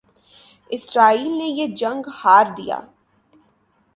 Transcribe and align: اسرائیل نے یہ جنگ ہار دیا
اسرائیل 0.69 1.31
نے 1.37 1.47
یہ 1.59 1.67
جنگ 1.75 2.01
ہار 2.19 2.45
دیا 2.57 2.79